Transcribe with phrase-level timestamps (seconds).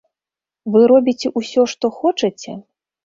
[0.75, 2.57] Вы робіце ўсё, што хочаце?